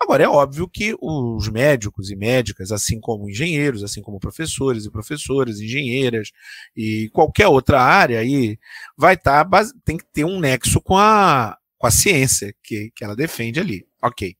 [0.00, 4.92] Agora, é óbvio que os médicos e médicas, assim como engenheiros, assim como professores e
[4.92, 6.30] professoras, engenheiras
[6.76, 8.56] e qualquer outra área aí,
[8.96, 13.02] vai estar, tá, tem que ter um nexo com a, com a ciência que, que
[13.02, 13.84] ela defende ali.
[14.00, 14.36] Ok.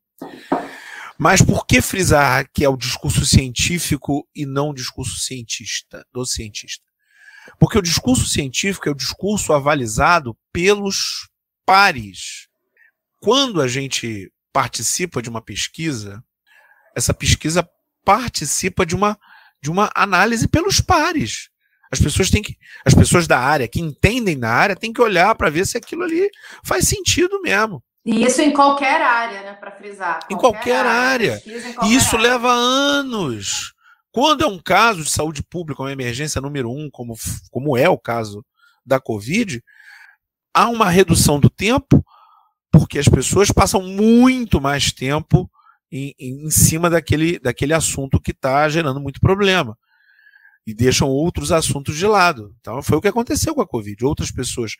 [1.19, 6.25] Mas por que frisar que é o discurso científico e não o discurso cientista, do
[6.27, 6.85] cientista?
[7.59, 11.29] Porque o discurso científico é o discurso avalizado pelos
[11.65, 12.49] pares.
[13.21, 16.23] Quando a gente participa de uma pesquisa,
[16.95, 17.69] essa pesquisa
[18.05, 19.19] participa de uma,
[19.63, 21.49] de uma análise pelos pares.
[21.91, 25.35] As pessoas têm que, as pessoas da área que entendem da área têm que olhar
[25.35, 26.29] para ver se aquilo ali
[26.65, 27.83] faz sentido mesmo.
[28.07, 30.21] E isso em qualquer área, né, para frisar.
[30.21, 31.33] Qualquer em qualquer área.
[31.35, 31.43] área.
[31.45, 32.31] Em qualquer e isso área.
[32.31, 33.75] leva anos.
[34.13, 37.15] Quando é um caso de saúde pública, uma emergência número um, como,
[37.51, 38.47] como é o caso
[38.85, 39.61] da Covid,
[40.55, 42.05] há uma redução do tempo,
[42.71, 45.51] porque as pessoas passam muito mais tempo
[45.91, 49.77] em, em, em cima daquele, daquele assunto que está gerando muito problema.
[50.65, 52.55] E deixam outros assuntos de lado.
[52.61, 54.05] Então, foi o que aconteceu com a Covid.
[54.05, 54.77] Outras pessoas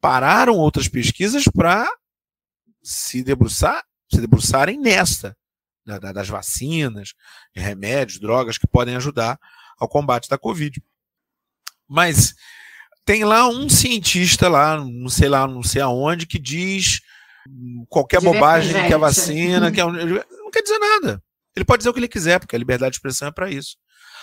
[0.00, 1.86] pararam outras pesquisas para
[2.84, 3.82] se debruçar,
[4.12, 5.36] se debruçarem nesta
[5.84, 7.14] da, da, das vacinas,
[7.54, 9.38] remédios, drogas que podem ajudar
[9.78, 10.82] ao combate da Covid.
[11.88, 12.34] Mas
[13.04, 17.00] tem lá um cientista lá, não sei lá, não sei aonde, que diz
[17.88, 21.22] qualquer bobagem que a vacina, que é, não quer dizer nada.
[21.54, 23.76] Ele pode dizer o que ele quiser, porque a liberdade de expressão é para isso.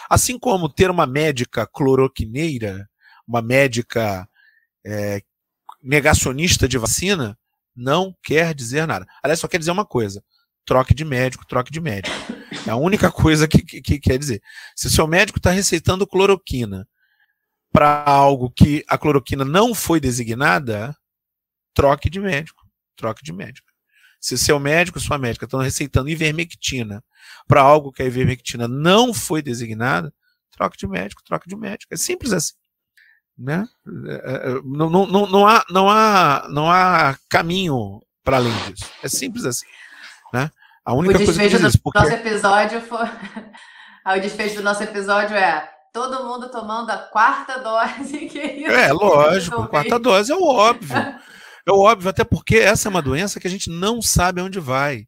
[0.09, 2.89] Assim como ter uma médica cloroquineira,
[3.27, 4.27] uma médica
[4.85, 5.21] é,
[5.81, 7.37] negacionista de vacina,
[7.75, 9.05] não quer dizer nada.
[9.23, 10.23] Aliás, só quer dizer uma coisa:
[10.65, 12.15] troque de médico, troque de médico.
[12.67, 14.41] É a única coisa que, que, que quer dizer.
[14.75, 16.87] Se o seu médico está receitando cloroquina
[17.71, 20.95] para algo que a cloroquina não foi designada,
[21.73, 22.63] troque de médico,
[22.95, 23.71] troque de médico.
[24.19, 27.03] Se seu médico, sua médica estão receitando ivermectina
[27.47, 30.13] para algo que a ivermectina não foi designada,
[30.51, 31.91] troque de médico, troque de médico.
[31.93, 32.53] É simples assim.
[33.37, 33.67] Né?
[34.07, 38.89] É, é, não, não, não, não, há, não, há, não há caminho para além disso.
[39.01, 39.65] É simples assim.
[40.33, 40.49] Né?
[40.85, 41.99] A única o desfecho coisa que do porque...
[41.99, 43.05] nosso episódio foi.
[44.17, 48.27] o desfecho do nosso episódio é todo mundo tomando a quarta dose.
[48.27, 50.97] Que é, lógico, a quarta dose é o óbvio.
[51.67, 54.59] É o óbvio, até porque essa é uma doença que a gente não sabe onde
[54.59, 55.05] vai.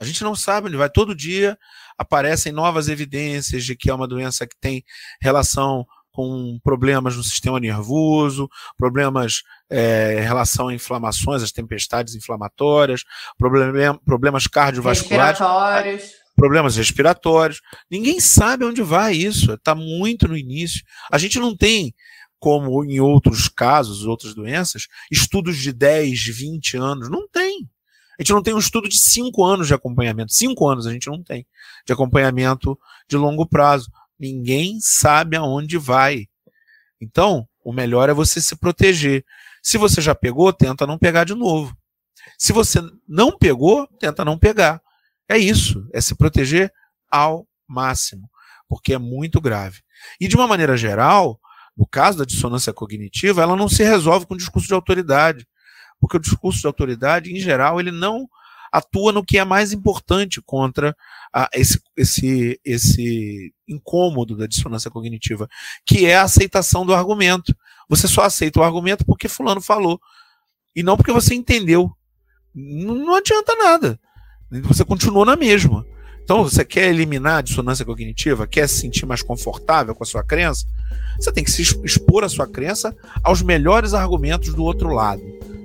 [0.00, 0.88] A gente não sabe onde vai.
[0.88, 1.58] Todo dia
[1.98, 4.84] aparecem novas evidências de que é uma doença que tem
[5.20, 5.84] relação
[6.18, 13.04] com problemas no sistema nervoso, problemas é, em relação a inflamações, as tempestades inflamatórias,
[13.38, 15.38] problem, problemas cardiovasculares.
[15.38, 16.10] Respiratórios.
[16.34, 17.60] Problemas respiratórios.
[17.88, 20.82] Ninguém sabe onde vai isso, está muito no início.
[21.08, 21.94] A gente não tem,
[22.40, 27.08] como em outros casos, outras doenças, estudos de 10, 20 anos.
[27.08, 27.70] Não tem.
[28.18, 30.32] A gente não tem um estudo de 5 anos de acompanhamento.
[30.32, 31.46] 5 anos a gente não tem
[31.86, 32.76] de acompanhamento
[33.08, 33.88] de longo prazo.
[34.18, 36.26] Ninguém sabe aonde vai.
[37.00, 39.24] Então, o melhor é você se proteger.
[39.62, 41.76] Se você já pegou, tenta não pegar de novo.
[42.36, 44.80] Se você não pegou, tenta não pegar.
[45.28, 46.72] É isso, é se proteger
[47.10, 48.28] ao máximo,
[48.68, 49.80] porque é muito grave.
[50.20, 51.38] E de uma maneira geral,
[51.76, 55.46] no caso da dissonância cognitiva, ela não se resolve com o discurso de autoridade,
[56.00, 58.28] porque o discurso de autoridade, em geral, ele não
[58.72, 60.96] atua no que é mais importante contra
[61.32, 65.48] a, esse, esse, esse incômodo da dissonância cognitiva,
[65.86, 67.54] que é a aceitação do argumento.
[67.88, 70.00] Você só aceita o argumento porque fulano falou,
[70.74, 71.90] e não porque você entendeu.
[72.54, 74.00] Não, não adianta nada.
[74.50, 75.84] Você continuou na mesma.
[76.28, 80.22] Então, você quer eliminar a dissonância cognitiva, quer se sentir mais confortável com a sua
[80.22, 80.66] crença,
[81.18, 82.94] você tem que se expor a sua crença
[83.24, 85.22] aos melhores argumentos do outro lado,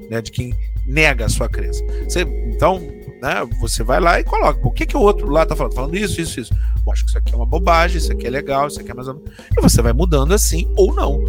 [0.10, 0.56] né, de quem
[0.88, 1.84] nega a sua crença.
[2.08, 2.26] Você,
[2.56, 2.80] então,
[3.22, 4.60] né, você vai lá e coloca.
[4.68, 5.74] O que, que o outro lá está falando?
[5.74, 6.54] Falando isso, isso, isso.
[6.84, 8.94] Bom, acho que isso aqui é uma bobagem, isso aqui é legal, isso aqui é
[8.94, 9.32] mais ou menos.
[9.58, 11.20] E você vai mudando assim ou não.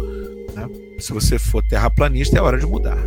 [0.53, 0.69] Né?
[0.99, 2.97] Se você for terraplanista, é hora de mudar.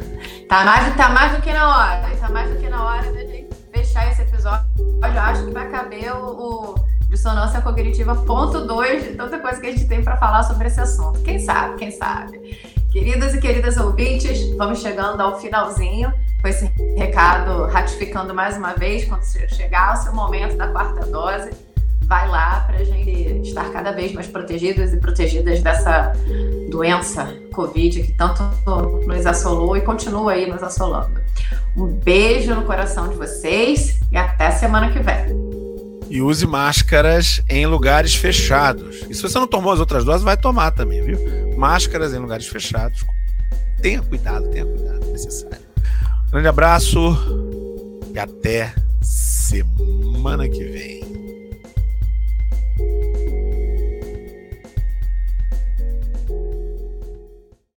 [0.48, 2.16] tá, mais, tá mais do que na hora.
[2.16, 4.66] Tá mais do que na hora da gente fechar esse episódio.
[4.78, 6.74] Eu acho que vai caber o, o
[7.08, 10.80] dissonância cognitiva ponto 2 de tanta coisa que a gente tem para falar sobre esse
[10.80, 11.20] assunto.
[11.20, 12.58] Quem sabe, quem sabe.
[12.90, 16.66] Queridas e queridas ouvintes, vamos chegando ao finalzinho com esse
[16.96, 21.50] recado ratificando mais uma vez, quando chegar o seu momento da quarta dose,
[22.04, 26.12] vai lá para a gente estar cada vez mais protegidos e protegidas dessa
[26.70, 28.42] doença Covid que tanto
[29.06, 31.20] nos assolou e continua aí nos assolando.
[31.76, 35.57] Um beijo no coração de vocês e até semana que vem.
[36.10, 39.04] E use máscaras em lugares fechados.
[39.08, 41.18] E se você não tomou as outras doses, vai tomar também, viu?
[41.56, 43.04] Máscaras em lugares fechados.
[43.82, 45.58] Tenha cuidado, tenha cuidado necessário.
[46.30, 47.16] Grande abraço
[48.12, 51.27] e até semana que vem.